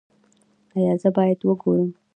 [0.77, 1.89] ایا زه باید وګورم؟